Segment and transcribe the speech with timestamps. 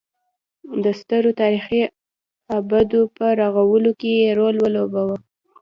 [0.83, 1.81] د سترو تاریخي
[2.57, 5.17] ابدو په رغولو کې یې رول ولوباوه.